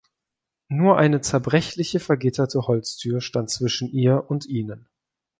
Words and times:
Nur 0.67 0.97
eine 0.97 1.21
zerbrechliche 1.21 1.99
vergitterte 1.99 2.65
Holztür 2.65 3.21
stand 3.21 3.51
zwischen 3.51 3.87
ihr 3.93 4.31
und 4.31 4.47
ihnen. 4.47 4.89